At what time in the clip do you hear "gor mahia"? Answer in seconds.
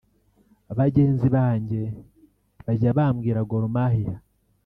3.49-4.15